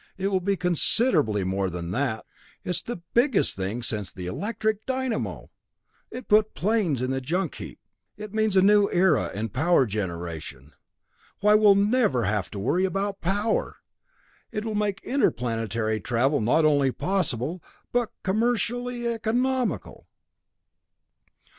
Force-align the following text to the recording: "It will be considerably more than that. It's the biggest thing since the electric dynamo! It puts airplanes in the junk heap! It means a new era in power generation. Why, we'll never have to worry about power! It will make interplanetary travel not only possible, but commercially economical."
"It 0.17 0.29
will 0.29 0.39
be 0.41 0.57
considerably 0.57 1.43
more 1.43 1.69
than 1.69 1.91
that. 1.91 2.25
It's 2.63 2.81
the 2.81 3.03
biggest 3.13 3.55
thing 3.55 3.83
since 3.83 4.11
the 4.11 4.25
electric 4.25 4.83
dynamo! 4.87 5.51
It 6.09 6.27
puts 6.27 6.47
airplanes 6.47 7.03
in 7.03 7.11
the 7.11 7.21
junk 7.21 7.53
heap! 7.53 7.79
It 8.17 8.33
means 8.33 8.55
a 8.57 8.63
new 8.63 8.89
era 8.91 9.29
in 9.35 9.49
power 9.49 9.85
generation. 9.85 10.73
Why, 11.41 11.53
we'll 11.53 11.75
never 11.75 12.23
have 12.23 12.49
to 12.49 12.57
worry 12.57 12.83
about 12.83 13.21
power! 13.21 13.77
It 14.51 14.65
will 14.65 14.73
make 14.73 15.03
interplanetary 15.03 15.99
travel 16.01 16.41
not 16.41 16.65
only 16.65 16.91
possible, 16.91 17.61
but 17.91 18.09
commercially 18.23 19.05
economical." 19.05 20.07